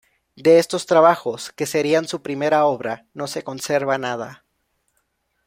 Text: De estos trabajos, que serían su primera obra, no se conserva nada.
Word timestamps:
De 0.35 0.57
estos 0.57 0.87
trabajos, 0.87 1.51
que 1.51 1.67
serían 1.67 2.07
su 2.07 2.23
primera 2.23 2.65
obra, 2.65 3.05
no 3.13 3.27
se 3.27 3.43
conserva 3.43 3.99
nada. 3.99 4.45